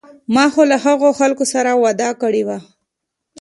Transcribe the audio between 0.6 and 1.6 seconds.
له هغو خلکو